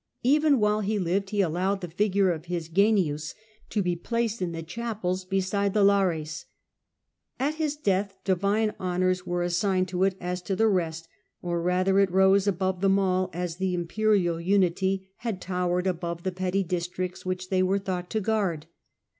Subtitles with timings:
[0.23, 3.35] Even while he lived he allowed the figure of his Genius
[3.69, 6.45] to be placed in the chapels beside the Lares.
[7.39, 11.07] At his death divine honours were xhe Genius assigned to it as to the rest,
[11.43, 15.39] or rather it rose of Augustus, above them all, as the imperial unity had.
[15.39, 16.31] towered above 42 The Earlier Empire, a.
[16.31, 18.65] a 14 the petty districts which they were thought to guard.